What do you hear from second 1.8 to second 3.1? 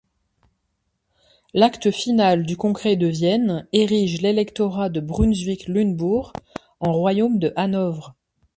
final du Congrès de